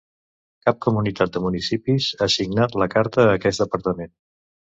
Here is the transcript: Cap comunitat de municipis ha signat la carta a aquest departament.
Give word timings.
Cap 0.67 0.77
comunitat 0.85 1.33
de 1.35 1.41
municipis 1.43 2.07
ha 2.17 2.29
signat 2.37 2.75
la 2.83 2.89
carta 2.95 3.27
a 3.27 3.35
aquest 3.41 3.65
departament. 3.65 4.13